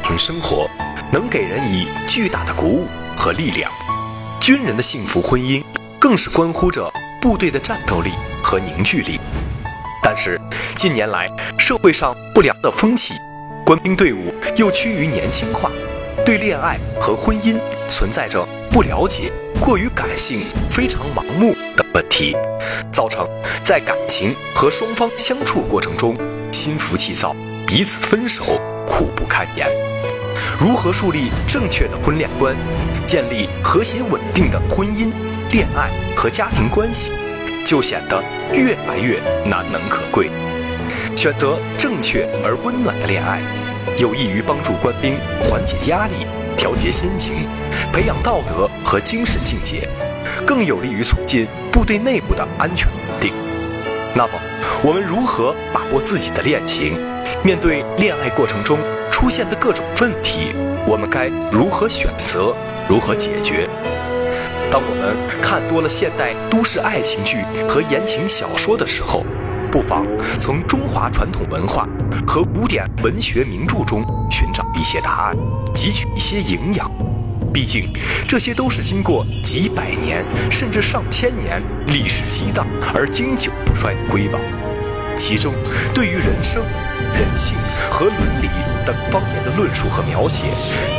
[0.00, 0.68] 婚姻家庭生活，
[1.12, 2.86] 能给人以巨大的鼓舞
[3.16, 3.70] 和力量。
[4.40, 5.62] 军人的幸福婚姻，
[5.98, 6.90] 更是关乎着
[7.20, 9.20] 部队的战斗力和凝聚力。
[10.02, 10.40] 但是
[10.76, 13.14] 近年来，社会上不良的风气，
[13.64, 15.70] 官兵队伍又趋于年轻化，
[16.24, 20.40] 对恋爱和婚姻存在着不了解、过于感性、
[20.70, 22.34] 非常盲目等问题，
[22.90, 23.28] 造成
[23.62, 26.16] 在感情和双方相处过程中
[26.50, 28.42] 心浮气躁，彼此分手
[29.00, 29.66] 苦不堪言。
[30.58, 32.54] 如何树立正确的婚恋观，
[33.06, 35.10] 建立和谐稳定的婚姻、
[35.50, 37.12] 恋爱和家庭关系？
[37.64, 40.30] 就显得越来越难能可贵。
[41.16, 43.40] 选择正确而温暖的恋爱，
[43.96, 47.48] 有益于帮助官兵缓解压力、调节心情、
[47.94, 49.88] 培养道德和精神境界，
[50.46, 53.32] 更有利于促进部队内部的安全稳定。
[54.14, 54.32] 那么，
[54.82, 57.00] 我们如何把握自己的恋情？
[57.42, 58.78] 面对恋爱过程中
[59.10, 60.52] 出现的各种问题，
[60.86, 62.54] 我们该如何选择？
[62.88, 63.68] 如何解决？
[64.70, 67.38] 当我们看多了现代都市爱情剧
[67.68, 69.24] 和言情小说的时候，
[69.70, 70.06] 不妨
[70.38, 71.88] 从中华传统文化
[72.26, 75.36] 和古典文学名著中寻找一些答案，
[75.74, 76.90] 汲取一些营养。
[77.52, 77.88] 毕竟，
[78.28, 84.38] 这些都是经过几百年甚至上千年历史激荡而经久不衰的瑰宝。
[85.20, 85.52] 其中，
[85.94, 86.62] 对于人生、
[87.12, 87.54] 人性
[87.90, 88.48] 和伦理
[88.86, 90.46] 等方面的论述和描写，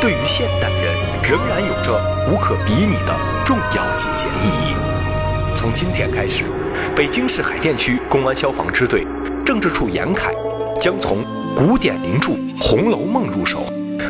[0.00, 0.94] 对于现代人
[1.28, 3.12] 仍然有着无可比拟的。
[3.44, 4.76] 重要借鉴意义。
[5.56, 6.44] 从今天开始，
[6.94, 9.04] 北京市海淀区公安消防支队
[9.44, 10.32] 政治处严凯
[10.80, 11.24] 将从
[11.56, 12.30] 古典名著
[12.60, 13.66] 《红楼梦》入手，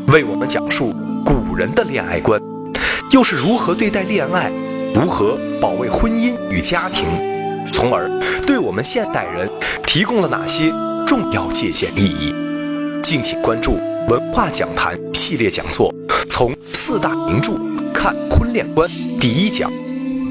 [0.09, 0.95] 为我们讲述
[1.25, 2.39] 古人的恋爱观，
[3.11, 4.53] 又是如何对待恋爱，
[4.95, 7.09] 如何保卫婚姻与家庭，
[7.83, 8.09] 从而
[8.47, 9.51] 对我们现代人
[9.85, 10.73] 提供了哪些
[11.05, 12.33] 重要借鉴意义。
[13.03, 13.75] 敬请关注
[14.09, 15.93] 文化讲坛系列讲座，
[16.31, 17.55] 从四大名著。
[17.93, 18.89] 看婚恋观
[19.21, 19.69] 第一讲，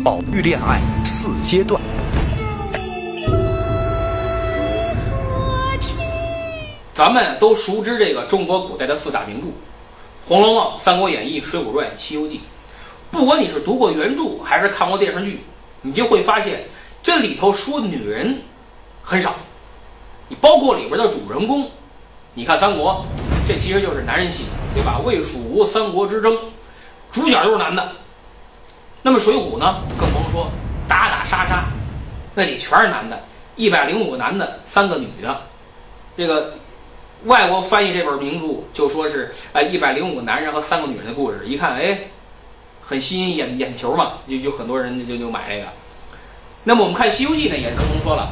[0.01, 1.81] 保育恋爱四阶段。
[6.95, 9.47] 咱们都熟知这个中国古代的四大名著，
[10.25, 12.38] 《红楼梦》《三国演义》《水浒传》《西游记》。
[13.11, 15.41] 不管你是读过原著还是看过电视剧，
[15.81, 16.61] 你就会发现
[17.03, 18.41] 这里头说女人
[19.03, 19.34] 很少。
[20.28, 21.69] 你包括里边的主人公，
[22.34, 23.06] 你看三国，
[23.47, 25.00] 这其实就是男人戏，对吧？
[25.03, 26.38] 魏蜀吴三国之争。
[27.11, 27.91] 主角都是男的，
[29.01, 30.50] 那么《水浒》呢，更甭说，
[30.88, 31.66] 打打杀杀，
[32.34, 33.19] 那里全是男的，
[33.57, 35.41] 一百零五个男的，三个女的。
[36.16, 36.53] 这个
[37.25, 41.41] 外国翻译这本名著就说是，哎，一百零五个男人和三个女人的故事。
[41.45, 42.00] 一看，哎，
[42.81, 45.67] 很吸引眼眼球嘛，就就很多人就就买这个。
[46.63, 48.29] 那么我们看《西游记》呢，也更甭说了，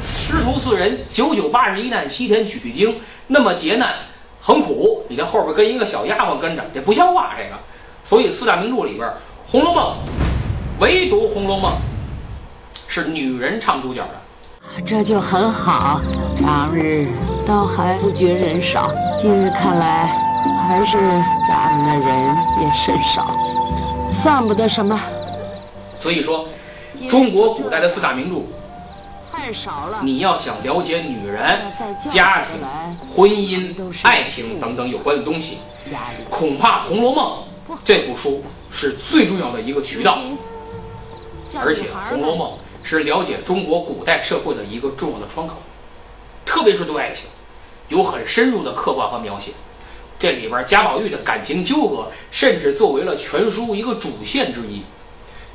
[0.00, 3.94] 师徒四人九九八十一难西天取取经，那么劫难
[4.40, 7.56] 很苦，你在后边跟一个小丫鬟跟着，这不像话，这个。
[8.04, 9.08] 所以四大名著里边，
[9.46, 9.94] 《红楼梦》
[10.80, 11.72] 唯独《红楼梦》
[12.88, 16.00] 是女人唱主角的，这就很好。
[16.42, 17.06] 当日
[17.46, 20.06] 倒还不觉人少，今日看来
[20.66, 20.96] 还是
[21.48, 23.36] 咱们的人也甚少，
[24.12, 24.98] 算不得什么。
[26.00, 26.48] 所以说，
[27.08, 28.42] 中国古代的四大名著
[29.32, 30.00] 太少了。
[30.02, 31.60] 你要想了解女人、
[32.10, 32.60] 家庭、
[33.14, 35.58] 婚姻、爱情等等有关的东西，
[36.28, 37.38] 恐怕《红楼梦》。
[37.84, 40.18] 这部书是最重要的一个渠道，
[41.56, 42.50] 而且《红楼梦》
[42.82, 45.54] 是了解中国古代社会的一个重要的窗口，
[46.44, 47.26] 特别是对爱情，
[47.88, 49.52] 有很深入的刻画和描写。
[50.18, 54.82] 这里边贾宝玉的感情纠葛，甚至作为了全书一个主线之一，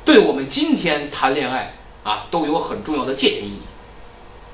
[0.06, 1.74] 对我们今天谈恋爱
[2.04, 3.58] 啊都有很重要的借鉴意义。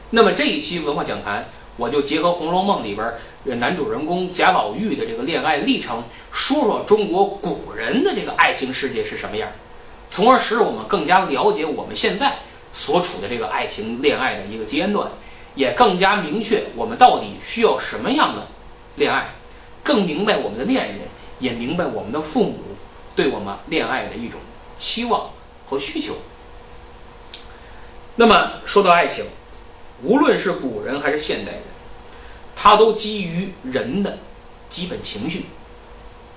[0.08, 1.46] 那么这一期文化讲坛，
[1.76, 3.12] 我就结合《红楼梦》里边。
[3.58, 9.50] 男主人公贾宝玉的这个恋爱历程，说说中国古人的这个爱情世界是什么样，
[10.10, 12.36] 从而使我们更加了解我们现在
[12.72, 15.10] 所处的这个爱情恋爱的一个阶段，
[15.54, 18.46] 也更加明确我们到底需要什么样的
[18.94, 19.34] 恋爱，
[19.82, 21.00] 更明白我们的恋人，
[21.40, 22.54] 也明白我们的父母
[23.16, 24.40] 对我们恋爱的一种
[24.78, 25.28] 期望
[25.72, 26.12] 和需求。
[28.16, 29.24] 那么说到爱情，
[30.02, 31.62] 无论是古人还是现代人。
[32.54, 34.18] 他都基于人的
[34.68, 35.46] 基本情绪，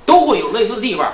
[0.06, 1.12] 都会有类似的地方。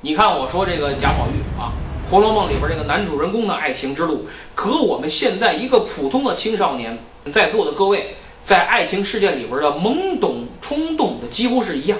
[0.00, 1.74] 你看，我说这个贾宝玉啊，
[2.10, 6.96] 《红楼梦》里边这个男主人公的爱情之路，和我们现在一个普通的青少年
[7.32, 8.14] 在座的各位
[8.44, 11.98] 在爱情世界里边的懵懂冲动的几乎是一样。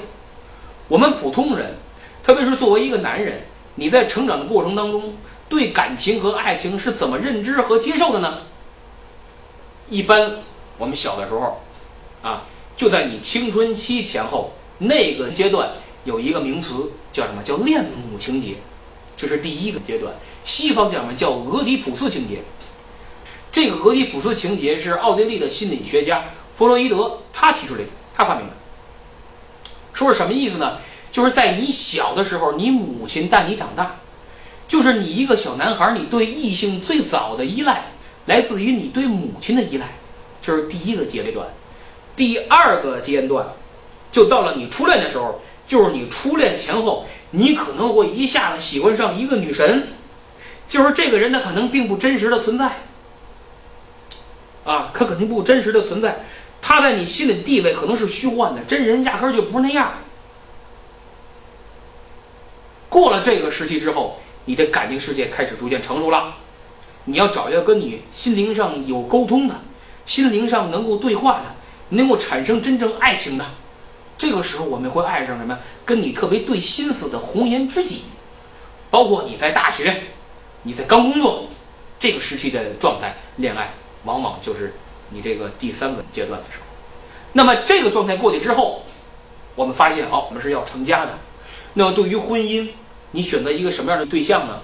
[0.87, 1.75] 我们普通人，
[2.23, 3.43] 特别是作为一个男人，
[3.75, 5.15] 你在成长的过程当中，
[5.49, 8.39] 对感情和爱情是怎么认知和接受的呢？
[9.89, 10.39] 一般
[10.79, 11.61] 我们小的时候。
[12.23, 12.45] 啊，
[12.75, 15.69] 就在你青春期前后那个阶段
[16.05, 17.43] 有一个名词叫什么？
[17.43, 18.55] 叫恋母情节，
[19.15, 20.15] 这是第一个阶段。
[20.43, 21.15] 西方叫什么？
[21.15, 22.39] 叫俄狄浦斯情节。
[23.53, 26.25] 这个俄狄浦斯情节是奥地利的心理学家
[26.57, 28.53] 弗洛伊德他提出来的，他发明的。
[29.93, 30.79] 说是什么意思呢？
[31.15, 33.95] 就是在你小的时候，你母亲带你长大，
[34.67, 37.85] 就是你一个小男孩，你对异性最早的依赖
[38.27, 39.87] 来自于你对母亲的依赖，
[40.43, 41.47] 这是第一个阶段。
[42.17, 43.47] 第二个阶段，
[44.11, 49.87] 就到了你初恋的时候，就是你初恋前后，你可能会一下子喜欢上一个女神，
[50.69, 52.73] 就是这个人他可能并不真实的存在，
[54.65, 56.25] 啊，他肯定不真实的存在，
[56.61, 59.93] 他在你心里地位可能是虚幻的，真人压根儿就不是那样。
[62.95, 66.37] 过了这个时期之后，你的感情世界开始逐渐成熟了，
[67.07, 69.57] 你要找一个跟你心灵上有沟通的，
[70.07, 71.47] 心灵上能够对话的。
[71.91, 73.45] 能够产生真正爱情的，
[74.17, 75.59] 这个时候我们会爱上什么？
[75.85, 78.05] 跟你特别对心思的红颜知己，
[78.91, 80.05] 包括你在大学，
[80.63, 81.49] 你在刚工作
[81.99, 83.75] 这个时期的状态，恋爱
[84.05, 84.75] 往往就是
[85.11, 86.65] 你这个第三个阶段的时候。
[87.33, 88.85] 那么这个状态过去之后，
[89.57, 91.19] 我们发现哦，我们是要成家的。
[91.75, 92.69] 那么对于婚姻，
[93.15, 94.59] 你选择一个什么样的对象呢？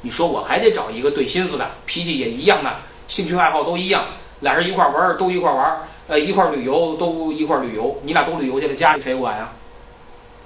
[0.00, 2.74] 你说我还得找一个对心思的，脾气也一样的，
[3.06, 4.04] 兴趣爱好都一样，
[4.40, 5.88] 俩人一块玩都一块玩。
[6.08, 9.52] 呃，一块旅游都一块旅游，你俩都旅游去了，家里谁管呀？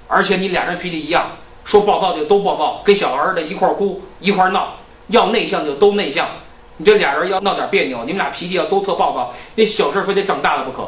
[0.07, 1.31] 而且你俩人脾气一样，
[1.65, 4.75] 说暴躁就都暴躁，跟小儿子一块哭一块闹，
[5.07, 6.29] 要内向就都内向。
[6.77, 10.87] 你这俩人要闹点别扭，你们俩脾气要都特暴躁，那小事非得长大了不可。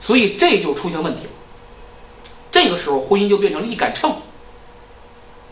[0.00, 1.30] 所以这就出现问题了。
[2.50, 4.12] 这个时候婚姻就变成了一杆秤。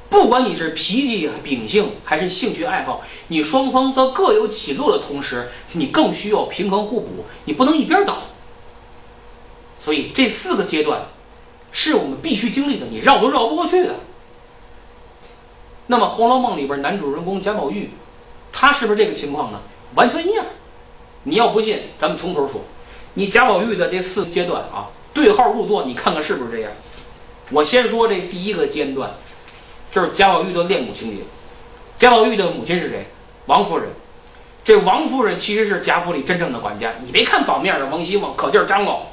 [0.09, 8.19] 不管你是脾气秉性还是兴趣爱好，你双方在各有起落的同时，你更需要平衡互补，你不能一边倒。
[9.79, 11.03] 所以这四个阶段
[11.73, 13.97] 是我们必须经历的，你绕都绕不过去的。
[15.89, 17.91] 那么《红楼梦》里边男主人公贾宝玉，
[18.53, 19.61] 他是不是这个情况呢？
[19.95, 20.45] 完全一样。
[21.25, 22.63] 你要不信，咱们从头说。
[23.15, 26.71] 你贾宝玉的这四个阶段啊，对号入座，你看看是不是这样？
[27.51, 29.11] 我先说这第一个阶段。
[29.97, 31.23] 就是贾宝玉的恋母情节。
[31.97, 33.09] 贾宝玉的母亲是谁？
[33.47, 33.89] 王夫人。
[34.63, 36.93] 这王夫人其实是贾府里真正的管家。
[37.03, 39.07] 你别看表面上王熙凤可劲儿张罗，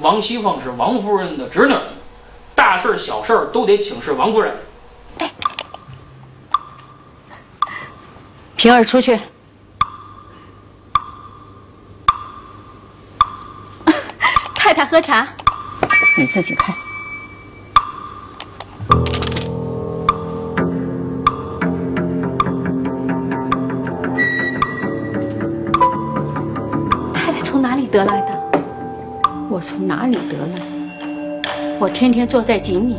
[0.00, 1.74] 王熙凤是王夫人的侄女，
[2.54, 4.56] 大事小事都得请示王夫人。
[8.56, 9.20] 平儿出去。
[14.54, 15.28] 太太喝茶，
[16.16, 16.74] 你自己看。
[29.62, 30.60] 从哪里得来？
[31.78, 32.96] 我天天坐在井里，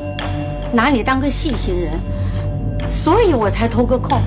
[0.72, 2.00] 拿你当个细心人？
[2.90, 4.22] 所以我才偷个空。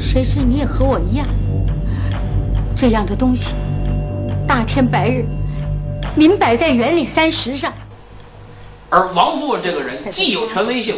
[0.00, 1.26] 谁知你也和我一样，
[2.74, 3.54] 这样的东西，
[4.48, 5.26] 大天白日，
[6.14, 7.70] 明摆在园里三十上。
[8.88, 10.96] 而王夫人这个人既有权威性，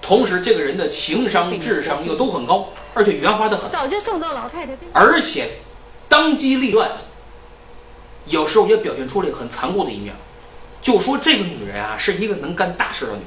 [0.00, 3.68] 同时这个人的情商、智商又都很高，而且圆滑的很。
[3.72, 4.72] 早就送到老太太。
[4.92, 5.50] 而且，
[6.08, 6.88] 当机立断。
[8.26, 10.14] 有时候也表现出了很残酷的一面，
[10.82, 13.26] 就说这个女人啊是一个能干大事的女人。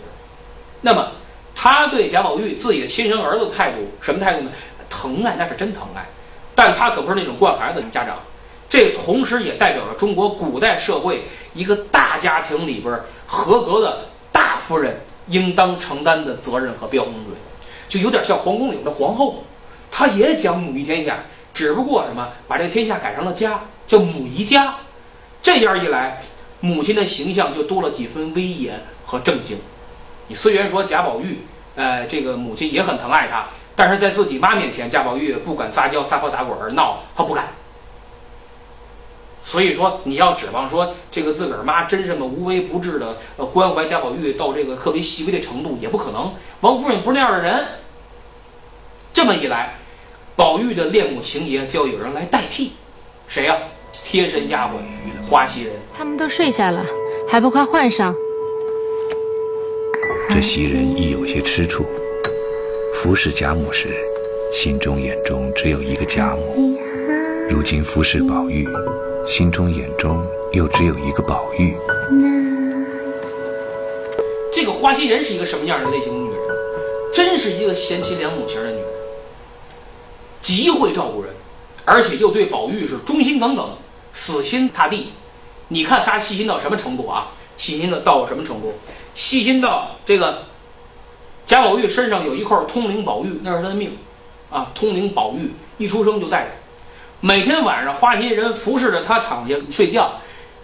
[0.81, 1.11] 那么，
[1.55, 4.51] 她对贾宝玉自己的亲生儿子态度什么态度呢？
[4.89, 6.05] 疼爱那是真疼爱，
[6.55, 8.17] 但她可不是那种惯孩子的家长。
[8.69, 17.15] 这同时也代表了中国古代社会一个大家庭里边合格的大夫人应当承担的责任和标准，
[17.87, 19.43] 就有点像皇宫里的皇后，
[19.91, 21.19] 她也讲母仪天下，
[21.53, 24.75] 只不过什么把这个天下改成了家，叫母仪家。
[25.41, 26.21] 这样一来，
[26.59, 29.57] 母亲的形象就多了几分威严和正经。
[30.27, 31.39] 你虽然说贾宝玉，
[31.75, 37.47] 呃，这个母亲也很疼爱他，但是在自己妈面前，贾宝玉不敢撒娇、撒泼打滚儿、闹，他不敢。
[39.43, 46.33] 所以说，你要指望说这个自个儿妈真这么无微不至的呃关怀贾宝玉到这个特别细微的程度，也不可能。
[46.61, 47.65] 王夫人不是那样的人。
[49.11, 49.77] 这么一来，
[50.35, 52.73] 宝玉的恋母情节就要有人来代替，
[53.27, 53.57] 谁呀？
[54.03, 56.83] 贴身丫鬟花袭人，他们都睡下了，
[57.27, 58.15] 还不快换上？
[60.29, 61.85] 这袭人亦有些吃醋，
[62.95, 63.89] 服侍贾母时，
[64.51, 66.75] 心中眼中只有一个贾母；
[67.49, 68.67] 如今服侍宝玉，
[69.27, 71.75] 心中眼中又只有一个宝玉。
[74.51, 76.39] 这个花袭人是一个什么样的类型的女人？
[77.13, 78.85] 真是一个贤妻良母型的女人，
[80.41, 81.31] 极会照顾人，
[81.85, 83.69] 而且又对宝玉是忠心耿耿。
[84.13, 85.11] 死心塌地，
[85.67, 87.27] 你看他细心到什么程度啊？
[87.57, 88.73] 细心的到什么程度？
[89.15, 90.43] 细心到这个
[91.45, 93.97] 贾宝玉身上有一块通灵宝玉，那是他的命
[94.49, 96.47] 啊，通灵宝玉一出生就带着。
[97.19, 100.09] 每天晚上，花心人服侍着他躺下睡觉，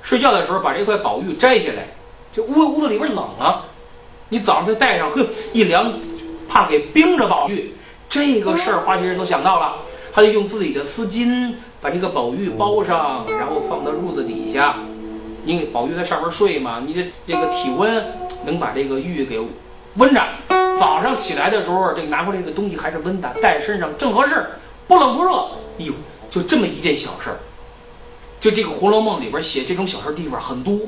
[0.02, 1.86] 睡觉的时候把这块宝玉摘下来，
[2.34, 3.66] 这屋屋子里边冷啊，
[4.30, 5.92] 你早上再戴上，呵，一凉，
[6.48, 7.74] 怕给冰着宝玉。
[8.08, 9.76] 这个事儿，花心人都想到了，
[10.14, 11.54] 他就用自己的丝巾
[11.86, 14.78] 把这个宝玉包上，然后放到褥子底下。
[15.46, 18.04] 因为宝玉在上面睡嘛，你的这个体温
[18.44, 19.40] 能把这个玉给
[19.98, 20.20] 温着。
[20.80, 24.44] 早上起来的时候，这个拿回来这个东西还是温的，戴身上正合适，
[24.88, 25.32] 不冷不热。
[25.78, 25.94] 哎呦，
[26.32, 27.38] 就这么一件小事儿。
[28.40, 30.80] 就这个《红楼梦》里边写这种小事地方很多，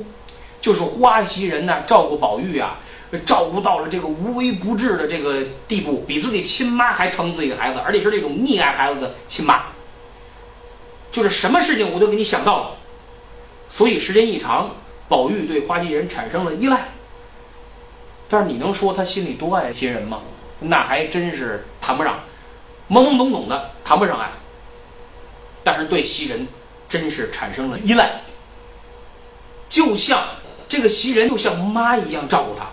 [0.60, 2.76] 就是花袭人呢照顾宝玉啊，
[3.24, 9.62] 照顾到了这个无微不至的这个地步，比自己亲妈还疼自己的孩子，而且是那种溺爱孩子的亲妈。
[11.10, 12.70] 就是什么事情我都给你想到了。
[13.68, 14.70] 所以时间一长，
[15.08, 16.88] 宝玉对花袭人产生了依赖。
[18.28, 20.20] 但是你能说他心里多爱袭人吗？
[20.60, 22.20] 那还真是谈不上，
[22.90, 24.30] 懵懵懂懂的谈不上爱。
[25.62, 26.46] 但是对袭人，
[26.88, 28.10] 真是产生了依赖。
[29.68, 30.24] 就像
[30.68, 32.66] 这个袭人就像妈一样照顾他，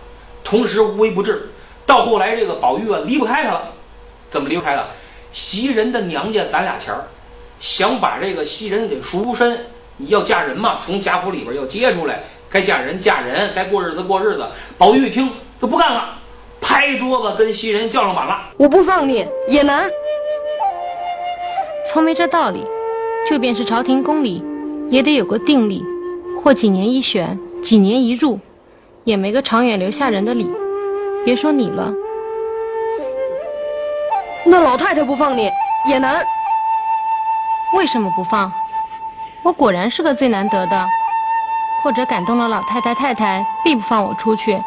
[0.44, 1.50] 同时无微不至。
[1.86, 3.74] 到后来这个宝玉啊离不开他了，
[4.32, 4.90] 怎么离不开了？
[5.32, 7.06] 袭人的娘家攒俩钱儿，
[7.66, 9.58] 想把这个袭人给赎身。
[9.98, 14.46] 你要嫁人嘛，从贾府里边要接出来，该嫁人嫁人，该过日子过日子。
[14.78, 15.28] 宝玉一听
[15.60, 16.16] 就不干了，
[16.62, 19.90] 拍桌子跟袭人叫上板了：“我不放你也难。
[21.88, 22.64] 从没这道理，
[23.28, 24.44] 就便是朝廷宫里，
[24.92, 25.84] 也得有个定例，
[26.40, 28.38] 或几年一选，几年一入，
[29.06, 30.52] 也没个长远留下人的理。
[31.24, 31.92] 别说你了，
[34.44, 35.50] 那老太太不放你
[35.90, 36.24] 也难。
[37.76, 38.52] 为什么不放？”
[39.44, 40.88] 我果然是个最难得的，
[41.84, 44.60] 或者感动了老太太太太，必不放我出去。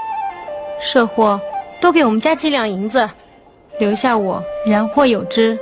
[0.80, 1.40] 社货
[1.80, 3.08] 多给我们家几两银子，
[3.80, 5.58] 留下我然或有之。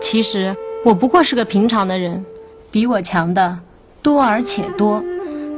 [0.00, 0.54] 其实
[0.84, 2.24] 我不过是个平常的人，
[2.70, 3.58] 比我强的
[4.00, 5.02] 多而且多。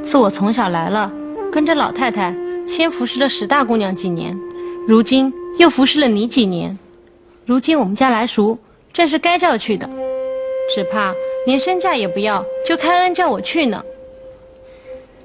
[0.03, 1.13] 自我从小来了，
[1.53, 2.35] 跟着老太太，
[2.67, 4.35] 先服侍了史大姑娘几年，
[4.87, 6.79] 如今又服侍了你几年。
[7.45, 8.59] 如今我们家来赎，
[8.93, 9.87] 正是该叫去的，
[10.69, 11.15] 只怕。
[11.47, 13.83] 连身价也不要，就开恩叫我去呢。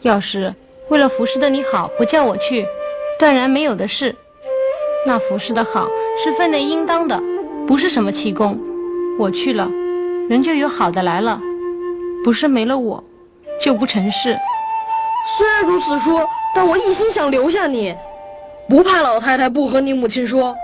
[0.02, 0.54] 要是
[0.90, 2.66] 为了服侍的你好，不叫我去，
[3.20, 4.16] 断然没有的事。
[5.06, 5.86] 那服侍的好
[6.18, 7.22] 是分内应当的，
[7.68, 8.58] 不是什么奇功。
[9.20, 9.70] 我去了，
[10.30, 11.42] 人就有好的来了，
[12.24, 13.04] 不是没了我，
[13.60, 14.38] 就不成事。
[15.38, 17.94] 虽然如此说，但我一心想留下你，
[18.70, 20.56] 不怕老太太不和你母亲说，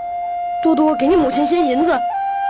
[0.64, 1.98] 多多给你母亲些银子，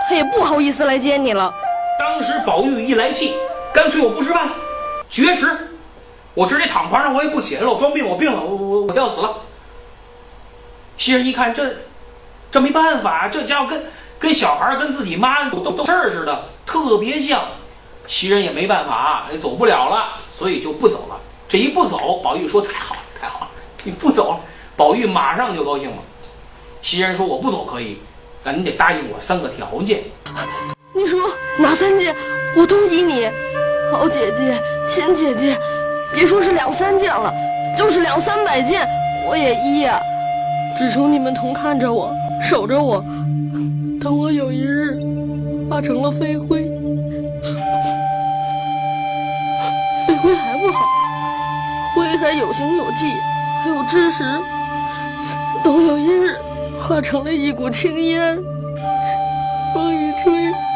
[0.08, 1.52] 她也不好意思来接你了。
[2.00, 3.34] 当时宝玉一来气，
[3.74, 4.48] 干脆我不吃饭，
[5.10, 5.46] 绝食，
[6.32, 9.36] 我直接躺床上，我也不起来了，我装病，我病了，我我我要死了。
[10.96, 11.70] 袭人一看，这
[12.50, 13.84] 这没办法，这家伙跟
[14.18, 17.42] 跟小孩跟自己妈斗斗事儿似的，特别像。
[18.06, 21.20] 袭人也没办法，也走不了了，所以就不走了。
[21.50, 23.48] 这一不走，宝玉说太好了，太好了，
[23.84, 24.40] 你不走了，
[24.74, 25.98] 宝玉马上就高兴了。
[26.80, 27.98] 袭人说我不走可以，
[28.42, 30.02] 但你得答应我三个条件。
[31.60, 32.14] 哪三件，
[32.56, 33.28] 我都依你。
[33.92, 35.58] 好姐姐、亲姐姐，
[36.14, 37.32] 别说是两三件了，
[37.76, 38.88] 就是两三百件，
[39.28, 40.00] 我也依呀。
[40.78, 43.04] 只求你们同看着我，守着我，
[44.00, 44.96] 等我有一日
[45.68, 46.62] 化成了飞灰，
[50.06, 50.86] 飞灰还不好，
[51.94, 53.06] 灰还有形有迹，
[53.62, 54.24] 还有知识，
[55.62, 56.36] 等有一日
[56.80, 58.38] 化成了一股青烟，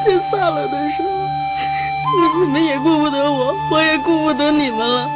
[0.04, 0.12] 吹。
[0.12, 5.08] 天散了的时候， 你们也顾不得我，我也顾不得你们了。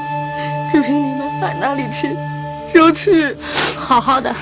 [0.72, 2.14] 只凭你们爱哪里去
[2.72, 3.36] 就去。
[3.76, 4.34] 好好的，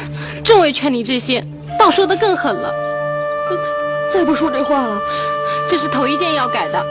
[0.44, 1.44] 正为劝你这些，
[1.78, 2.72] 倒说的更狠了。
[4.12, 4.98] 再不说这话了，
[5.68, 6.84] 这是头一件要改的。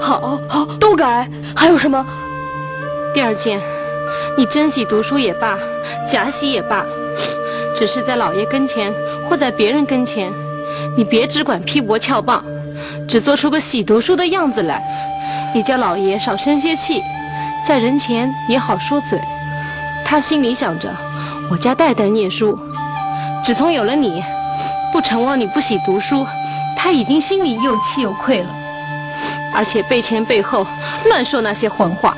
[0.00, 1.28] 好好都改。
[1.56, 2.04] 还有什么？
[3.12, 3.60] 第二件，
[4.36, 5.58] 你真喜读书也罢，
[6.06, 6.84] 假喜也罢，
[7.74, 8.92] 只是在老爷跟前
[9.28, 10.32] 或在别人跟前。
[10.96, 12.44] 你别只管劈帛翘棒，
[13.08, 14.82] 只做出个喜读书的样子来，
[15.54, 17.02] 也叫老爷少生些气，
[17.66, 19.18] 在人前也好说嘴。
[20.04, 20.92] 他心里想着，
[21.50, 22.58] 我家代代念书，
[23.44, 24.22] 只从有了你，
[24.92, 26.26] 不成望你不喜读书，
[26.76, 28.48] 他已经心里又气又愧了。
[29.54, 30.66] 而且背前背后
[31.06, 32.16] 乱说那些混话，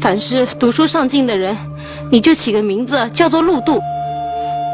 [0.00, 1.56] 凡是读书上进的人，
[2.10, 3.80] 你就起个名字叫做陆渡。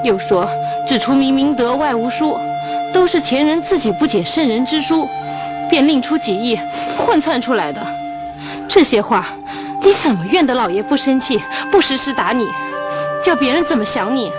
[0.04, 0.48] 又说
[0.86, 2.36] 只除明明德，外无书。
[2.94, 5.06] 都是前人自己不解圣人之书，
[5.68, 6.56] 便另出己意，
[6.96, 7.84] 混窜出来的。
[8.68, 9.26] 这些话，
[9.82, 12.48] 你怎么怨得老爷不生气，不时时打你？
[13.20, 14.30] 叫别人怎么想你？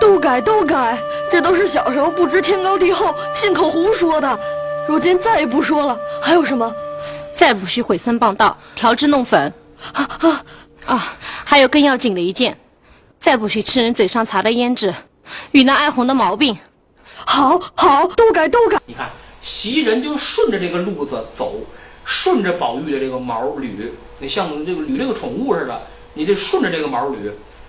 [0.00, 0.98] 都改都改，
[1.30, 4.38] 这都是小时候不知天高地厚、信口胡说的。
[4.88, 5.96] 如今再也不说了。
[6.20, 6.70] 还有什么？
[7.32, 9.52] 再不许毁三谤道、调脂弄粉。
[9.92, 10.44] 啊啊
[10.86, 11.16] 啊！
[11.44, 12.56] 还有更要紧的一件，
[13.18, 14.92] 再不许吃人嘴上擦的胭脂，
[15.52, 16.58] 与那爱红的毛病。
[17.26, 18.80] 好，好，都改都改。
[18.86, 19.10] 你看，
[19.40, 21.60] 袭人就顺着这个路子走，
[22.04, 23.70] 顺着宝玉的这个毛捋，
[24.18, 25.82] 你像这个捋这个宠物似的，
[26.14, 27.16] 你就顺着这个毛捋，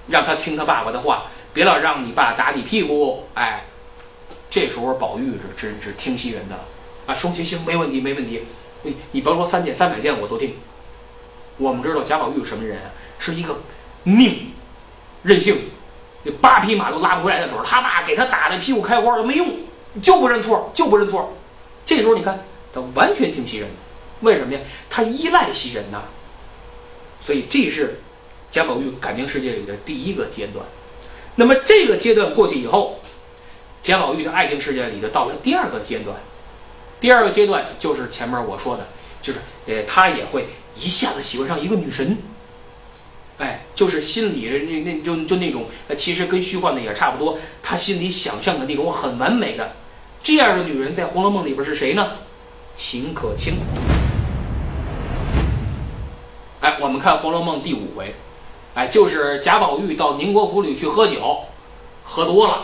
[0.07, 3.23] 让他听他爸爸的话，别老让你爸打你屁股。
[3.33, 3.65] 哎，
[4.49, 6.55] 这时候宝玉是只只听袭人的。
[7.05, 8.43] 啊，说行行，没问题，没问题。
[8.83, 10.55] 你你甭说三件三百件，我都听。
[11.57, 12.79] 我们知道贾宝玉是什么人？
[13.19, 13.57] 是一个
[14.03, 14.51] 命、
[15.21, 15.55] 任性，
[16.23, 19.47] 这八匹马都拉不回来的时候，他爸给他打的屁股开花都没用，
[20.01, 21.33] 就不认错，就不认错。
[21.85, 22.39] 这时候你看，
[22.73, 23.75] 他完全听袭人的，
[24.21, 24.59] 为什么呀？
[24.89, 26.03] 他依赖袭人呐。
[27.21, 27.99] 所以这是
[28.51, 30.65] 贾宝玉感情世界里的第一个阶段。
[31.35, 32.99] 那么这个阶段过去以后，
[33.81, 36.15] 贾宝玉的爱情世界里就到了第二个阶段。
[37.01, 38.87] 第二个阶段就是前面我说的，
[39.21, 42.17] 就是呃，他也会一下子喜欢上一个女神，
[43.43, 45.65] 哎，就是心里那那就就那种，
[45.97, 49.73] 其实跟虚幻的也差不多，他心里想象的那种很完美的
[50.23, 52.11] 这样的女人，在《红楼梦》里边是谁呢？
[52.77, 53.55] 秦可卿。
[56.61, 58.15] 哎，我们看《红楼梦》第五回，
[58.75, 61.39] 哎，就是贾宝玉到宁国府里去喝酒，
[62.05, 62.63] 喝多了，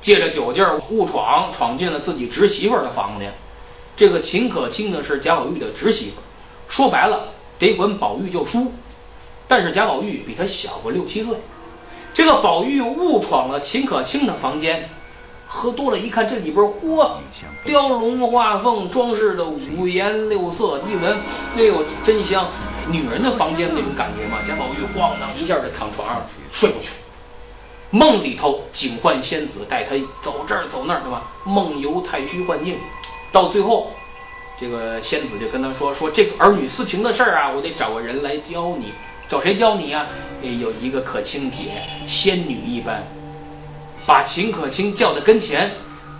[0.00, 3.32] 借着酒劲儿误闯，闯进了自己侄媳妇的房间。
[3.96, 6.16] 这个秦可卿呢是贾宝玉的侄媳妇，
[6.66, 7.28] 说白了
[7.60, 8.72] 得管宝玉叫叔，
[9.48, 11.36] 但是贾宝玉比他小个六七岁。
[12.12, 14.88] 这个宝玉误闯了秦可卿的房间，
[15.46, 17.10] 喝多了一看这里边嚯，
[17.62, 21.18] 雕龙画凤装饰的五颜六色，一闻
[21.56, 22.46] 哎呦真香，
[22.90, 24.38] 女人的房间那种感觉嘛。
[24.48, 26.88] 贾宝玉咣当一下就躺床上睡过去，
[27.90, 31.22] 梦里头警幻仙子带他走这儿走那儿，对吧？
[31.44, 32.78] 梦游太虚幻境。
[33.30, 33.90] 到最后，
[34.58, 38.94] 这个仙子就跟他说：“说这个儿女私情的事儿啊，我得找个人来教你。
[39.28, 40.06] 找谁教你呀？
[40.42, 41.64] 有一个可卿姐，
[42.06, 43.02] 仙女一般，
[44.06, 45.70] 把秦可卿叫到跟前。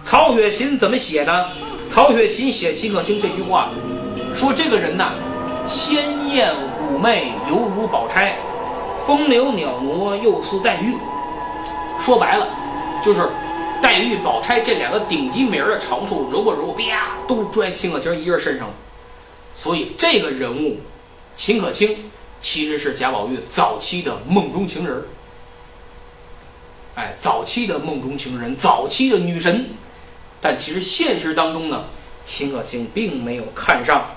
[0.05, 1.49] 曹雪芹怎么写的？
[1.91, 3.69] 曹雪芹写秦可卿这句话，
[4.35, 5.13] 说这个人呐，
[5.69, 6.53] 鲜艳
[6.91, 8.37] 妩媚，犹如宝钗，
[9.07, 10.95] 风流袅娜，又似黛玉。
[12.05, 12.49] 说白了，
[13.05, 13.29] 就是。”
[13.83, 18.75] 黛玉、宝钗这两个顶级美人的长处，揉吧揉，啪，都拽秦可卿一人身上了。
[19.55, 20.79] 所以这个人物，
[21.37, 21.95] 秦可卿
[22.47, 25.03] 其实是贾宝玉早期的梦中情人。
[26.95, 29.67] 哎，早期的梦中情人，早期的女神。
[30.41, 31.87] 但其实现实当中呢，
[32.25, 34.11] 秦可卿并没有看上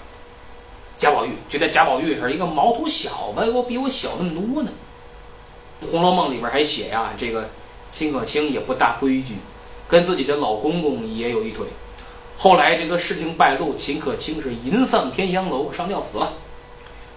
[0.95, 4.69] 贾宝玉，觉得贾宝玉是一个毛头小子，我比我小那么多呢。
[5.91, 7.49] 《红楼梦》里边还写呀，这个。
[7.91, 9.33] 秦可卿也不大规矩，
[9.87, 11.65] 跟自己的老公公也有一腿。
[12.37, 16.33] 后来这个事情败露，秦可卿是银丧天香楼，上吊死了。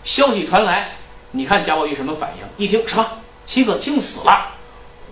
[0.03, 0.97] 消息传来，
[1.35, 2.45] 你看贾宝玉什么反应？
[2.63, 3.07] 一听什么
[3.47, 4.53] 秦可卿死了，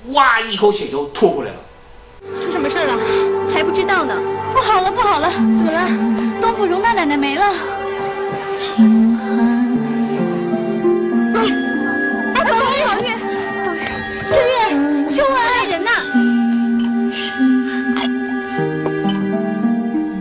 [0.08, 1.56] 哇，一口血就吐出来了。
[2.42, 2.94] 出什么事了？
[3.50, 4.20] 还不知道呢。
[4.52, 5.30] 不好了，不好了！
[5.30, 5.88] 怎么了？
[6.38, 7.54] 东府荣大奶奶没了。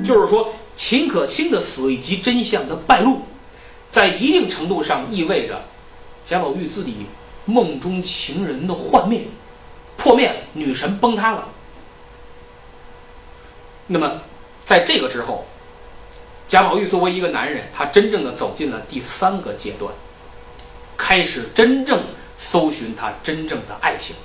[0.06, 3.22] 就是说，秦可卿的死以及真相的败露，
[3.92, 5.62] 在一定程度上意味着
[6.26, 7.06] 贾宝玉自己
[7.46, 9.22] 梦中情人的幻灭
[9.98, 11.48] 破灭了，女神崩塌了。
[13.88, 14.22] 那么，
[14.66, 15.46] 在这个之后，
[16.48, 19.92] 贾宝玉作为一个男人，他真正的走进了第三个阶段，
[20.96, 22.02] 开始真正
[22.38, 24.16] 搜寻他真正的爱情。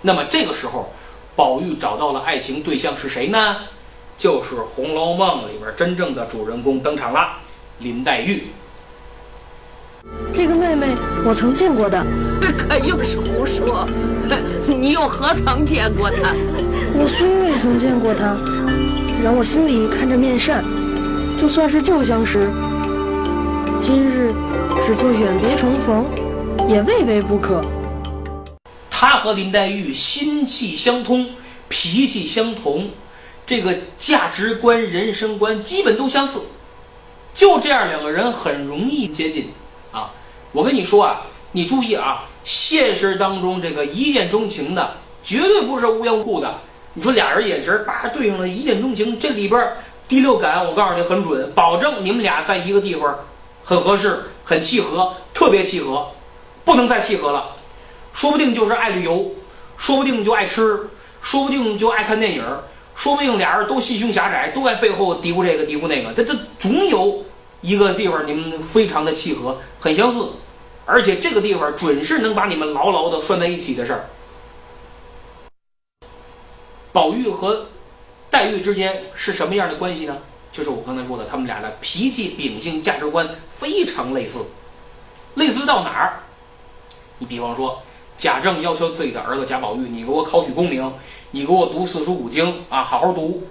[0.00, 0.90] 那么这个时候，
[1.36, 3.56] 宝玉找到了爱情对象是谁呢？
[4.16, 7.38] 就是《红楼梦》里边真正的主人公登场了，
[7.78, 8.46] 林黛玉。
[10.32, 10.88] 这个妹妹
[11.24, 12.04] 我曾见过的，
[12.56, 13.86] 可又是胡说！
[14.66, 16.34] 你又何曾见过她？
[16.98, 18.36] 我虽未曾见过她，
[19.22, 20.64] 然我心里看着面善，
[21.36, 22.50] 就算是旧相识，
[23.80, 24.32] 今日
[24.84, 26.06] 只做远别重逢，
[26.68, 27.60] 也未为不可。
[28.90, 31.26] 他和林黛玉心气相通，
[31.68, 32.90] 脾气相同。
[33.46, 36.40] 这个价值观、人生观基本都相似，
[37.34, 39.63] 就这样两个人很容易接近啊！
[40.54, 46.54] 我跟你说啊，你注意啊，现实当中这个一见钟情的绝对不是无缘无故的。
[46.92, 49.60] 你说俩人眼神叭对上了，一见钟情，这里边
[50.06, 53.18] 第六感我告诉你很准，保证你们俩在一个地方
[53.64, 56.06] 很合适、很契合、特别契合，
[56.64, 57.46] 不能再契合了。
[58.12, 59.28] 说不定就是爱旅游，
[59.76, 60.88] 说不定就爱吃，
[61.20, 62.44] 说不定就爱看电影，
[62.94, 66.12] 说不定俩人都心胸狭窄，都在背后嘀咕这个嘀咕那个。
[66.12, 67.24] 这这总有
[67.60, 70.28] 一个地方你们非常的契合，很相似，
[70.86, 74.04] 而且这个地方准是能把你们牢牢的拴在一起的事儿。
[76.92, 77.66] 宝玉和
[78.30, 80.16] 黛玉之间是什么样的关系呢？
[80.52, 84.44] 就是我刚才说的，他们俩的脾气、秉性、价值观非常类似，
[85.34, 86.20] 类似到哪儿？
[87.18, 87.82] 你比方说，
[88.16, 90.92] 贾政要求自己的儿子贾宝玉，你给我考取功名，
[91.32, 93.48] 你给我读四书五经啊，好好读。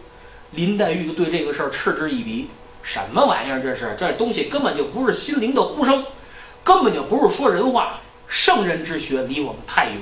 [0.52, 2.50] 林黛玉对这个事儿嗤之以鼻，
[2.84, 3.62] 什么玩意儿？
[3.62, 6.06] 这是这东西根本就不是心灵的呼声，
[6.63, 7.99] 根本就不是说人话。
[8.28, 9.99] 圣人之学离我们太远。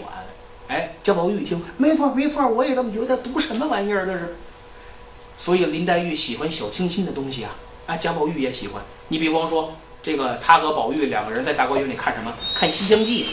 [0.69, 3.17] 哎，贾宝玉一听，没错没错，我也这么觉得。
[3.17, 4.05] 读什么玩意儿？
[4.05, 4.35] 这是。
[5.37, 7.51] 所以林黛玉喜欢小清新的东西啊，
[7.87, 8.81] 啊，贾宝玉也喜欢。
[9.09, 12.33] 你比方说，这个他和宝玉两个人在大观园里看什么？
[12.55, 13.25] 看《西厢记》。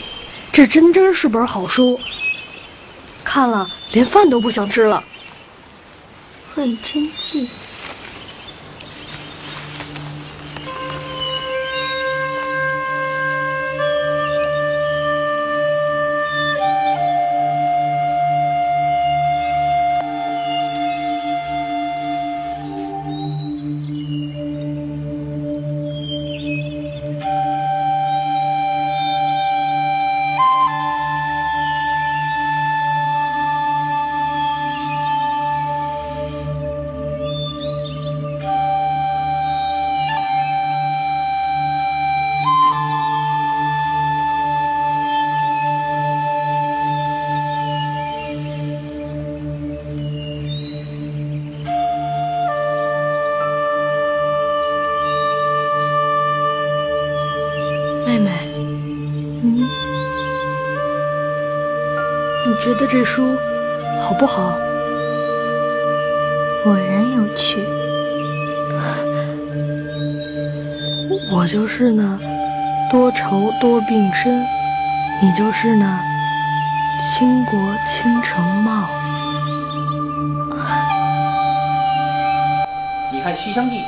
[0.52, 2.00] 这真真是本好书，
[3.22, 5.04] 看了连饭都不想吃了。
[6.56, 7.46] 《会真记》。
[62.88, 63.36] 觉得这书
[64.00, 64.56] 好不好？
[66.64, 67.58] 果然有趣。
[71.30, 72.18] 我就是呢
[72.90, 74.42] 多愁多病身，
[75.22, 76.00] 你就是呢
[77.14, 78.88] 倾国倾城貌。
[83.12, 83.80] 你看《西厢记》，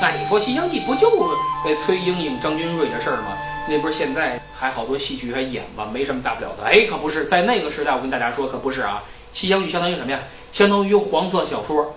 [0.00, 1.16] 那你说《西厢记》不就是
[1.64, 3.36] 那崔莺莺、张君瑞的事儿吗？
[3.68, 6.64] 那不是现在还好多戏曲还演吧，没什么大不了的。
[6.64, 9.04] 哎，可不是，在那个时代，我跟大家说，可不是啊。
[9.34, 10.20] 西厢记相当于什么呀？
[10.52, 11.94] 相当于黄色小说。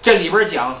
[0.00, 0.80] 这里边讲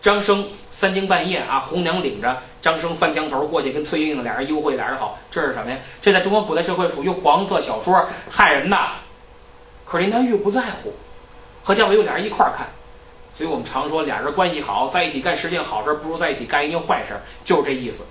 [0.00, 5.76] 张生三更半夜啊，红娘领着张生翻墙头过去跟崔莺莺俩人幽会，俩人好，这是什么呀？
[6.00, 8.78] 这在中国古代社会属于黄色小说，害人的。
[9.84, 10.92] 可是林黛玉不在乎，
[11.64, 12.68] 和贾宝玉俩人一块儿看，
[13.34, 18.04] 所以我们常说俩人关系好，在一起干十件好事，不如在一起干一件坏事，就是这意思。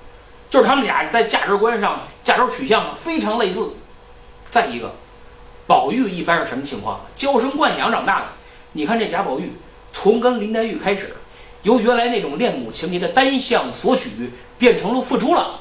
[0.56, 3.74] 就是他们俩在价值观上、价值取向非常类似。
[4.50, 4.90] 再一个，
[5.68, 7.02] 宝玉一般是什么情况？
[7.14, 8.28] 娇生惯养长大的。
[8.72, 9.52] 你看这贾宝玉，
[9.92, 11.14] 从跟林黛玉开始，
[11.64, 15.60] 由原来那种恋母情节的单向索取，变成了付出了。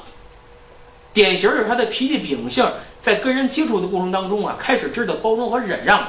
[1.11, 2.65] 典型是他的脾气秉性，
[3.01, 6.07] 在跟人接触的过程当中啊，开始知道包容和忍让。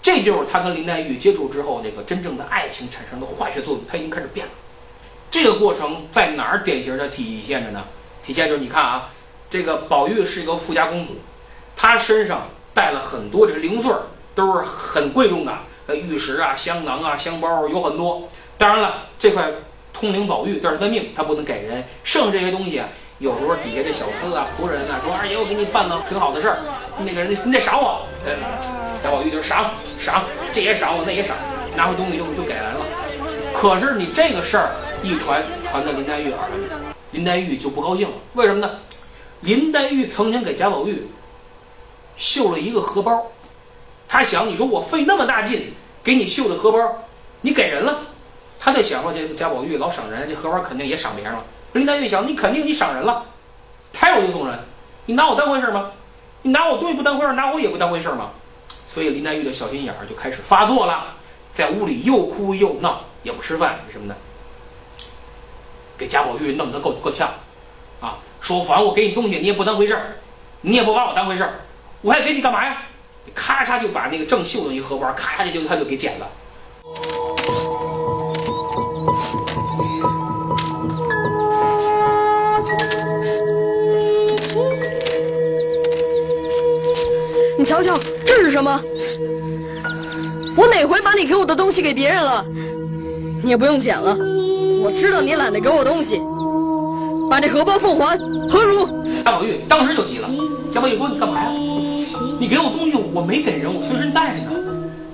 [0.00, 4.52] 这就是他跟林黛玉接触之后，那个真正的爱情产生的化学作用，他已经开始变了。
[5.30, 7.84] 这个过程在哪儿典型的体现着呢？
[8.28, 9.08] 体现就是你看啊，
[9.50, 11.14] 这个宝玉是一个富家公子，
[11.74, 12.42] 他身上
[12.74, 14.02] 带了很多这个零碎儿，
[14.34, 18.28] 都是很贵重的，呃，玉石啊、香囊啊、香包有很多。
[18.58, 19.50] 当然了，这块
[19.94, 21.82] 通灵宝玉这是他命，他不能给人。
[22.04, 22.82] 剩这些东西，
[23.18, 26.58] 有时候底下这小厮啊、仆人啊说：“二爷，我给你办了挺好的事儿，
[26.98, 28.04] 那个人你得赏我。”
[29.02, 31.34] 贾宝玉就赏赏，这也赏我，那也赏，
[31.74, 32.80] 拿回东西就就给来了。
[33.54, 34.68] 可是你这个事儿。
[35.00, 36.56] 一传传到林黛玉耳里，
[37.12, 38.14] 林黛玉就不高兴了。
[38.34, 38.78] 为什么呢？
[39.40, 41.06] 林黛玉曾经给贾宝玉
[42.16, 43.26] 绣了一个荷包，
[44.08, 46.78] 她想，你说我费那么大劲给你绣的荷包，
[47.40, 48.00] 你给人了，
[48.58, 51.44] 她在想说这贾宝玉老赏人，这荷包肯定也赏别人了。
[51.72, 53.24] 林黛玉想，你肯定你赏人了，
[53.92, 54.58] 拍我就送人，
[55.06, 55.92] 你拿我当回事吗？
[56.42, 58.30] 你拿我东西不当回事，拿我也不当回事吗？
[58.92, 61.14] 所以林黛玉的小心眼儿就开始发作了，
[61.54, 64.16] 在屋里又哭又闹，也不吃饭什么的。
[65.98, 67.28] 给贾宝玉弄得够够呛，
[68.00, 68.16] 啊！
[68.40, 70.16] 说反正我给你东西，你也不当回事儿，
[70.60, 71.54] 你也不把我当回事儿，
[72.02, 72.82] 我还给你干嘛呀？
[73.34, 76.26] 咔嚓就把那个正绣的一荷包，咔嚓就他就给剪了。
[87.58, 88.80] 你瞧瞧，这是什么？
[90.56, 92.44] 我哪回把你给我的东西给别人了？
[93.42, 94.16] 你也不用捡了。
[94.80, 96.20] 我知道你懒得给我东西，
[97.28, 98.16] 把这荷包奉还，
[98.48, 98.86] 何如？
[99.24, 100.28] 贾宝玉当时就急了。
[100.72, 101.50] 贾宝玉说：“你干嘛呀？
[102.38, 104.52] 你给我东西我没给人，我随身带着呢，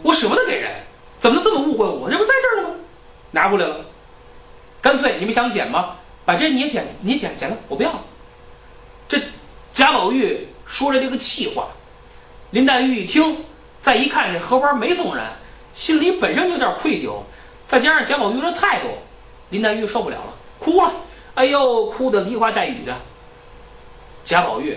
[0.02, 0.70] 我舍不得给人，
[1.18, 2.10] 怎么能这么误会我？
[2.10, 2.74] 这不在这儿呢吗？
[3.30, 3.76] 拿过来了，
[4.82, 5.90] 干脆你们想捡吗？
[6.24, 8.00] 把这你也捡，你也捡，捡了，我不要了。
[9.08, 9.18] 这
[9.72, 11.68] 贾宝玉说了这个气话，
[12.50, 13.36] 林黛玉一听，
[13.82, 15.24] 再一看这荷包没送人，
[15.74, 17.16] 心里本身有点愧疚，
[17.68, 18.88] 再加上贾宝玉这态度，
[19.54, 20.90] 林黛玉受不了了，哭了，
[21.34, 22.92] 哎呦，哭得梨花带雨的。
[24.24, 24.76] 贾宝玉，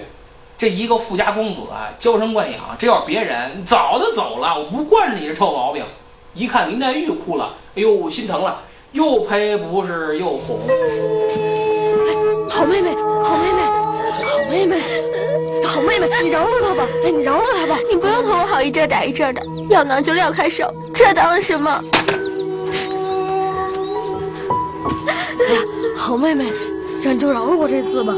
[0.56, 5.84] 这一个富家公子啊，娇生惯养，这要是别人早就走了，我不惯着你这臭毛病。
[6.36, 8.62] 一看林黛玉哭了，哎呦，心疼了，
[8.92, 10.60] 又赔不是又哄。
[12.48, 13.62] 好妹妹，好妹妹，
[14.13, 14.80] 好妹妹，
[15.66, 16.88] 好妹妹，你饶了他吧！
[17.04, 17.80] 哎，你饶了他吧！
[17.90, 21.82] 你不用同我好一阵打一阵的，要闹就撂开手，这当了什么？
[24.88, 25.62] 哎呀，
[25.97, 26.52] 好妹妹，
[27.04, 28.13] 那你就饶了我这次吧。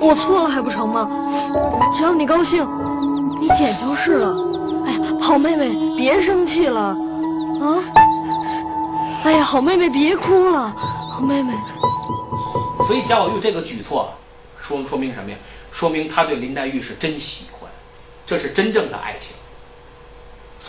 [0.00, 1.08] 我错了还不成吗？
[1.92, 2.66] 只要你高兴，
[3.40, 4.34] 你捡就是了。
[4.86, 6.80] 哎呀，好妹妹，别生气了，
[7.60, 7.78] 啊！
[9.24, 10.74] 哎呀，好妹妹，别哭了，
[11.12, 11.52] 好妹妹。
[12.86, 14.10] 所以贾宝玉这个举措，
[14.60, 15.36] 说说明什么呀？
[15.70, 17.70] 说明他对林黛玉是真喜欢，
[18.26, 19.36] 这是真正的爱情。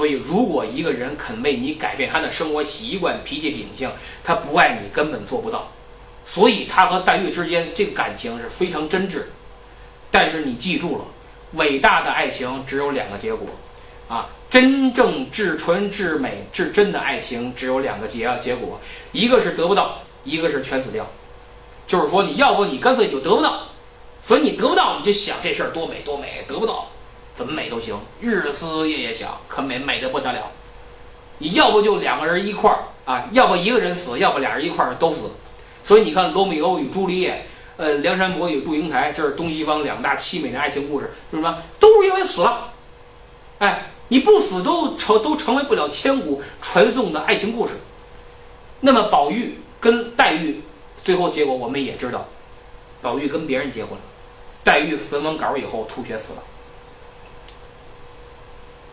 [0.01, 3.87] 所以，如果一个人肯为你改变他的生活习惯、脾气秉性，
[4.23, 5.71] 他不爱你根本做不到。
[6.25, 9.25] 所以，他和黛玉之间这个感情是非常真挚。
[10.09, 11.03] 但是你记住了，
[11.51, 13.47] 伟大的爱情只有两个结果，
[14.09, 21.05] 啊，真正至纯至美至真的爱情只有两个结啊结果，一个是得不到，一个是全死掉。
[21.85, 23.67] 就是说，你要不你干脆就得不到，
[24.23, 26.87] 所以你得不到，你就想这事儿多美多美，得不到
[27.35, 30.51] 怎么美都行，日思夜夜想，可美美的不得了。
[31.37, 35.31] 你要不就两个人一块儿啊，要不一个人死，要不俩人一块儿都死。
[35.83, 37.45] 所以你看，罗密欧与朱丽叶，
[37.77, 41.63] 呃，梁山伯与祝英台，这是东西方两大凄美的爱情故事，就是什么？
[41.79, 42.71] 都是因为死了。
[43.57, 47.73] 哎，你不死都成都成为不了千古传颂的爱情故事。
[48.79, 50.61] 那么宝玉跟黛玉。
[51.03, 52.27] 最后结果我们也知道，
[53.01, 54.01] 宝玉跟别人结婚了，
[54.63, 56.43] 黛玉焚完稿以后吐血死了。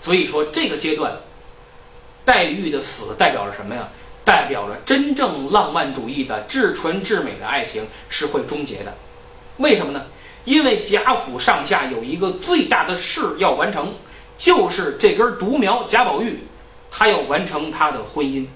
[0.09, 1.13] 所以说这个阶段，
[2.25, 3.87] 黛玉的死代表了什么呀？
[4.25, 8.95] 代表了真正浪漫主义的至纯至美的爱情是会终结的。
[9.59, 10.07] 为什么呢？
[10.47, 13.93] 因为贾府上下有一个最大的事要完成，
[14.39, 16.39] 就是这根独苗贾宝玉，
[16.91, 18.47] 他要完成他的婚姻，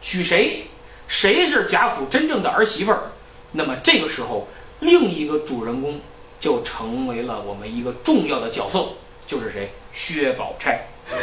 [0.00, 0.64] 娶谁？
[1.08, 3.10] 谁是贾府真正的儿媳妇儿？
[3.50, 4.46] 那么这个时候，
[4.78, 5.98] 另一个主人公
[6.38, 8.86] 就成为了我们一个重要的角色，
[9.26, 9.68] 就是谁？
[9.92, 10.86] 薛宝钗。
[11.10, 11.16] 这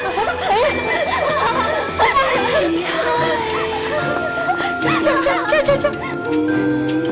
[4.99, 5.91] 这这这这这，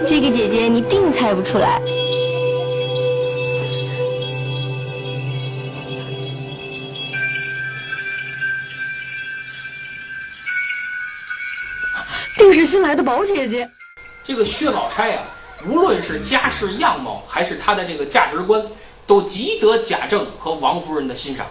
[0.06, 1.82] 这个姐姐你定猜不出来。
[12.38, 13.70] 定是新来的宝姐姐。
[14.26, 15.24] 这个薛宝钗啊，
[15.66, 18.62] 无论是家世样貌，还是她的这个价值观，
[19.08, 21.48] 都极得贾政和王夫人的欣赏。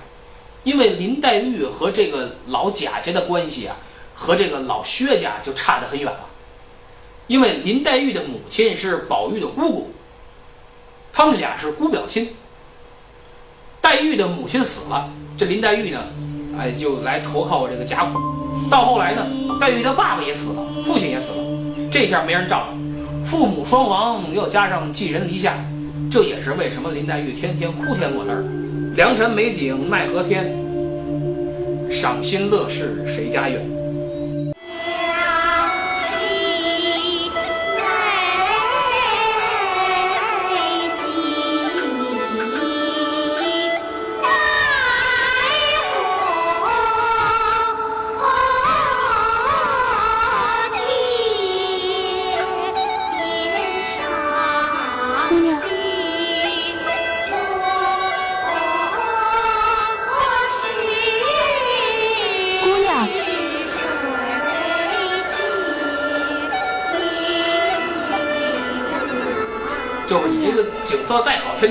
[0.64, 3.76] 因为林黛玉和这个老贾家的关系啊，
[4.14, 6.20] 和这个老薛家就差得很远了。
[7.26, 9.90] 因为林黛玉的母亲是宝玉的姑姑，
[11.12, 12.28] 他们俩是姑表亲。
[13.80, 16.02] 黛玉的母亲死了，这林黛玉呢，
[16.58, 18.18] 哎，就来投靠这个贾府。
[18.70, 19.26] 到后来呢，
[19.60, 22.74] 黛玉的爸爸也死了，父亲也死了，这下没人照了，
[23.26, 25.54] 父母双亡，又加上寄人篱下，
[26.10, 28.42] 这也是为什么林黛玉天天哭天抹泪儿。
[28.96, 30.54] 良辰美景奈何天，
[31.90, 33.60] 赏心乐事谁家院？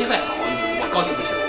[0.01, 1.39] 色再好，天气再好，我高兴不起来。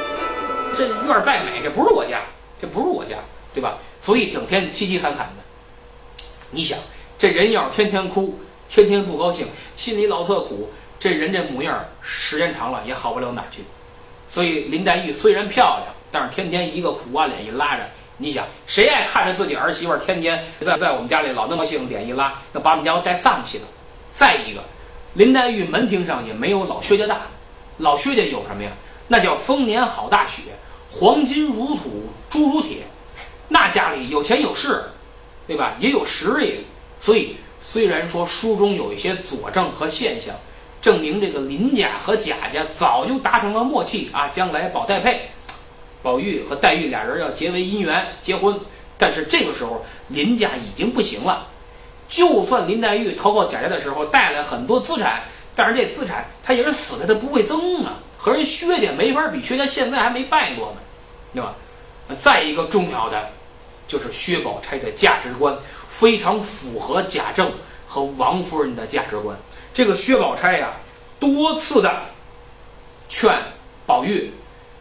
[0.77, 2.21] 这院儿再美，这不是我家，
[2.61, 3.17] 这不是我家，
[3.55, 3.79] 对吧？
[4.03, 6.25] 所以整天凄凄惨惨的。
[6.51, 6.79] 你想，
[7.19, 13.63] 这人要是天天哭，天天不高兴，心里老特苦，这人这模样时间长了也好不了哪去。
[14.29, 17.85] 所以林黛玉虽然漂亮，但是天天一个苦瓜脸一拉着，
[18.17, 23.65] 你想谁爱看着自己儿媳妇天天在在我们家里老那么性，脸一拉，那把我们家都带丧气了。
[24.13, 24.61] 再一个。
[25.15, 27.21] 林黛玉门庭上也没有老薛家大，
[27.79, 28.71] 老薛家有什么呀？
[29.09, 30.43] 那叫丰年好大雪，
[30.91, 32.79] 黄金如土，珠如铁，
[33.49, 34.85] 那家里有钱有势，
[35.47, 35.75] 对吧？
[35.79, 36.65] 也有实力，
[37.01, 40.35] 所以虽然说书中有一些佐证和现象，
[40.81, 45.31] 证明这个林家和贾家早就达成了默契啊，将来保代配，
[46.03, 48.59] 宝玉和黛玉俩人要结为姻缘结婚，
[48.97, 51.49] 但是这个时候林家已经不行了。
[52.09, 55.25] 就算林黛玉投靠贾家的时候带来很多资产，
[55.57, 60.81] 但是这资产他也是死的，他不会增啊，和人薛家没法比，薛家现在还没败过呢，
[61.33, 61.55] 对吧？
[62.21, 63.31] 再一个重要的，
[63.87, 65.57] 就是薛宝钗的价值观
[65.89, 67.51] 非常符合贾政
[67.87, 69.37] 和王夫人的价值观。
[69.73, 70.73] 这个薛宝钗呀，
[71.19, 72.03] 多次的
[73.09, 73.33] 劝
[73.87, 74.33] 宝玉，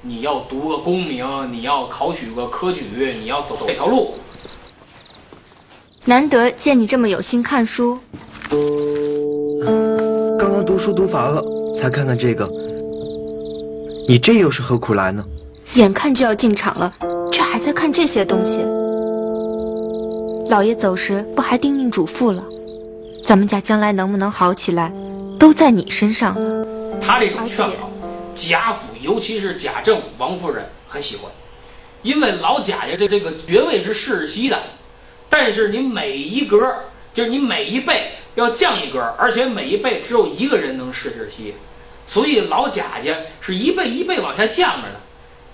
[0.02, 2.84] 你要读个功名，你要考取个科举，
[3.20, 4.18] 你要走这条路。
[6.06, 8.00] 难得见你这么有心看书。
[10.44, 11.42] 刚刚读书读烦了，
[11.74, 12.46] 才看看这个。
[14.06, 15.24] 你这又是何苦来呢？
[15.76, 16.94] 眼看就要进场了，
[17.32, 18.60] 却还在看这些东西。
[20.50, 22.44] 老爷走时不还叮咛嘱咐了，
[23.24, 24.92] 咱们家将来能不能好起来，
[25.40, 26.66] 都在你身上了。
[27.00, 27.90] 他这种劝告，
[28.36, 31.32] 贾府尤其是贾政、王夫人很喜欢，
[32.02, 34.62] 因为老贾家这这个爵位是世袭的，
[35.30, 36.58] 但是你每一格
[37.14, 41.56] 就是你每一辈要降一格，而且每一辈只有一个人能世世袭，
[42.08, 45.00] 所以老贾家是一辈一辈往下降着的。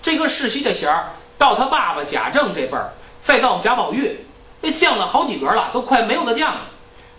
[0.02, 4.18] 这个世袭的衔儿到他爸爸贾政这辈儿，再到贾宝玉，
[4.60, 6.60] 那降了好几格了，都快没有的降了。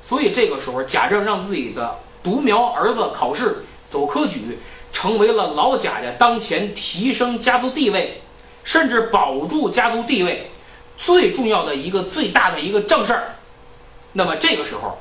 [0.08, 4.58] 所以这个时候，贾政让自己的独苗儿子考试走科举，
[4.92, 8.22] 成为了老贾家当前提升家族地位，
[8.64, 10.50] 甚至保住家族地位
[10.98, 13.36] 最重要的一个最大的一个正事儿。
[14.14, 15.00] 那么这个时候，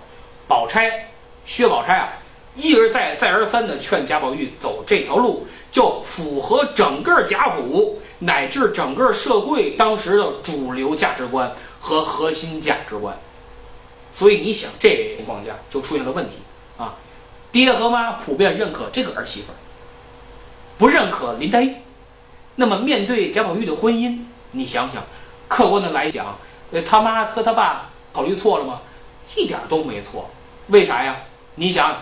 [0.51, 1.07] 宝钗、
[1.47, 2.13] 薛宝钗啊，
[2.57, 5.47] 一而再、再而三的劝贾宝玉走这条路。
[5.71, 13.17] 就符合整个贾府乃至整个社会当时的主流价值观和核心价值观，
[14.13, 16.39] 所以你想这情况下就出现了问题
[16.77, 16.97] 啊！
[17.53, 19.53] 爹和妈普遍认可这个儿媳妇，
[20.77, 21.73] 不认可林黛玉。
[22.57, 24.19] 那么面对贾宝玉的婚姻，
[24.51, 25.05] 你想想，
[25.47, 26.37] 客观的来讲，
[26.73, 28.81] 呃，他妈和他爸考虑错了吗？
[29.37, 30.29] 一点都没错。
[30.71, 31.17] 为啥呀？
[31.57, 31.97] 你想，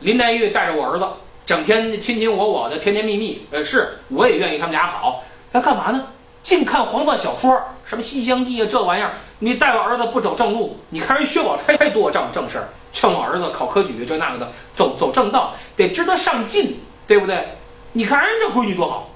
[0.00, 1.06] 林黛玉带着我儿子。
[1.44, 3.44] 整天亲亲我我的，甜甜蜜蜜。
[3.50, 5.24] 呃，是，我也愿意他们俩好。
[5.50, 6.06] 那干嘛呢？
[6.42, 9.14] 净看黄色小说，什么《西厢记》啊，这玩意儿。
[9.38, 17.48] 你带我儿子不走正路，你看人薛宝钗太多正正事儿，劝我儿子考科举，这那个的，走走正道，得值得上进，对不对？
[17.92, 19.10] 你看人这闺女多好，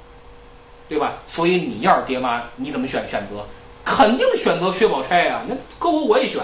[0.89, 1.15] 对吧？
[1.29, 3.47] 所以你要是爹妈，你怎么选选择？
[3.85, 5.43] 肯定选择薛宝钗啊。
[5.49, 6.43] 那搁我我也选。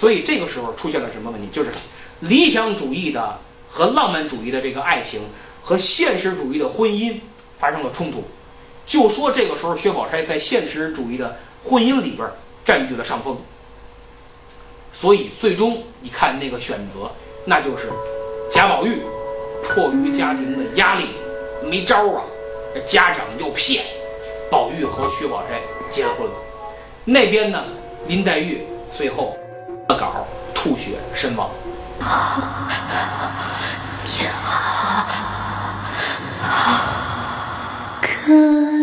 [0.00, 1.46] 所以这个时候出现了什么问题？
[1.52, 1.70] 就是
[2.20, 3.38] 理想主义的。
[3.72, 5.20] 和浪漫主义的这个爱情
[5.62, 7.14] 和现实主义的婚姻
[7.56, 8.24] 发生了冲突，
[8.84, 12.28] 就说这个时候薛宝钗在现实主义的婚姻里边
[12.64, 13.38] 占据了上风，
[14.92, 17.08] 所以最终你看那个选择，
[17.44, 17.92] 那就是
[18.50, 19.00] 贾宝玉
[19.62, 21.04] 迫于家庭的压力
[21.62, 22.24] 没招儿啊，
[22.84, 23.84] 家长又骗，
[24.50, 25.60] 宝玉和薛宝钗
[25.92, 26.32] 结了婚了，
[27.04, 27.62] 那边呢
[28.08, 29.38] 林黛玉最后
[30.62, 31.48] 吐血身亡。
[31.98, 32.04] 你
[36.42, 36.82] 好，
[38.02, 38.08] 可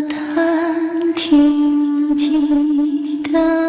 [0.09, 3.66] 叹听尽的，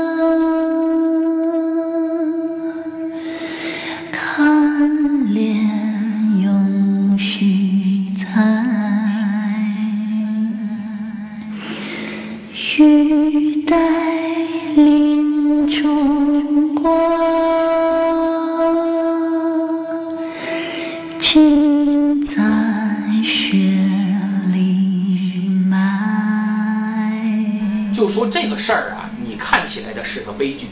[29.79, 30.67] 起来的是个悲剧，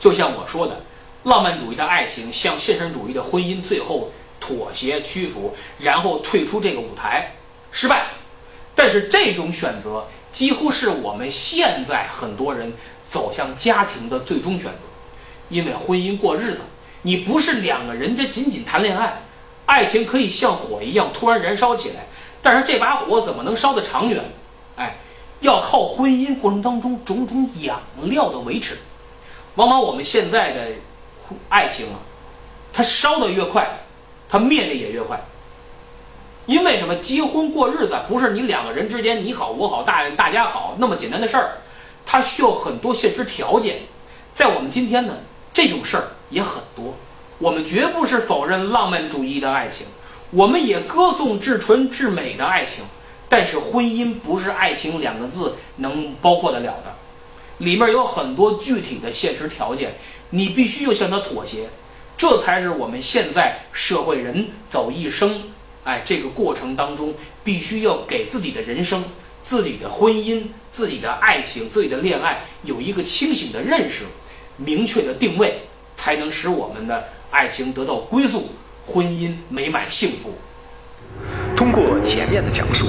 [0.00, 0.80] 就像我说的，
[1.24, 7.34] 浪漫主义的爱情向现实主义的婚姻最后妥协屈服，然后退出这个舞台，
[7.70, 8.06] 失败。
[8.74, 12.72] 但是这种选择几乎是我们现在很多人
[13.10, 14.78] 走向家庭的最终选择，
[15.50, 16.60] 因为婚姻过日子，
[17.02, 19.20] 你不是两个人这仅仅谈恋爱。
[19.66, 22.06] 爱情可以像火一样突然燃烧起来，
[22.40, 24.24] 但是这把火怎么能烧得长远？
[25.40, 28.76] 要靠婚姻过程当中种种养料的维持。
[29.54, 30.68] 往往我们现在的
[31.48, 31.98] 爱情啊，
[32.72, 33.80] 它烧得越快，
[34.28, 35.20] 它灭的也越快。
[36.46, 36.94] 因为什么？
[36.96, 41.58] 结婚过日子不是你两个人之间你好我好大大家好那么简单的事儿，
[42.06, 43.80] 它需要很多现实条件。
[44.34, 45.14] 在我们今天呢，
[45.52, 46.94] 这种事儿也很多。
[47.38, 49.86] 我们绝不是否认浪漫主义的爱情，
[50.30, 52.82] 我们也歌颂至纯至美的爱情，
[53.28, 56.94] 但是婚姻不是爱情两个字能包括得了的，
[57.58, 59.94] 里面有很多具体的现实条件，
[60.30, 61.68] 你必须要向它妥协，
[62.16, 65.42] 这才是我们现在社会人走一生，
[65.84, 67.14] 哎，这个过程当中
[67.44, 69.04] 必须要给自己的人生、
[69.44, 74.04] 自己的婚姻、自己的爱情、自己的恋爱有一个清醒的认识、
[74.56, 75.60] 明确的定位，
[75.96, 78.48] 才能使我们的爱情得到归宿，
[78.86, 80.32] 婚姻美满幸福。
[81.56, 82.86] 通过前面的讲述，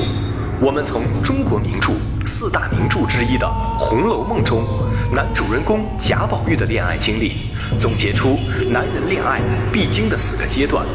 [0.62, 1.94] 我们从中国名著
[2.26, 3.48] 四大名著之一的
[3.80, 4.62] 《红楼梦》中
[5.10, 7.48] 男主人公贾宝玉的恋爱经历，
[7.80, 8.38] 总结出
[8.70, 9.40] 男人恋爱
[9.72, 10.86] 必经的四个阶段，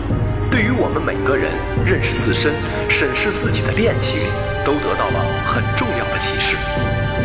[0.50, 1.50] 对于我们每个人
[1.82, 2.52] 认识自身、
[2.90, 4.20] 审视自己的恋情，
[4.66, 6.58] 都得到了很重要的启示。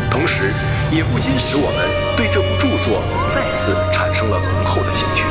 [0.09, 0.53] 同时，
[0.91, 3.03] 也不禁使我们对这部著作
[3.35, 5.25] 再次产生了浓厚的兴趣。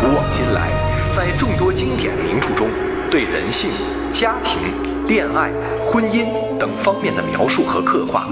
[0.00, 0.70] 古往今来，
[1.10, 2.70] 在众多经典名著中，
[3.10, 3.68] 对人性、
[4.12, 4.62] 家庭、
[5.06, 5.50] 恋爱、
[5.84, 6.26] 婚姻
[6.58, 8.26] 等方面的描述和刻画，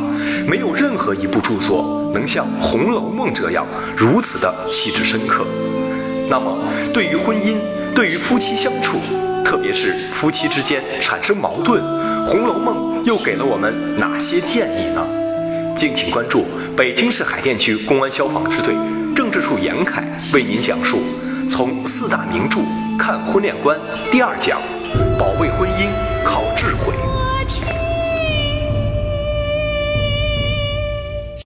[0.47, 5.45] 没有任何一部著作能像《红楼梦》这样如此的细致深刻。
[6.31, 6.57] 那么，
[6.95, 7.57] 对于婚姻，
[7.95, 8.97] 对于夫妻相处，
[9.45, 11.83] 特别是夫妻之间产生矛盾，
[12.25, 15.07] 《红楼梦》又给了我们哪些建议呢？
[15.77, 18.75] 敬请关注北京市海淀区公安消防支队
[19.15, 20.99] 政治处严凯为您讲述
[21.51, 22.61] 《从四大名著
[22.99, 23.77] 看婚恋观》
[24.11, 24.59] 第二讲：
[25.19, 25.91] 保卫婚姻
[26.25, 26.95] 靠智慧。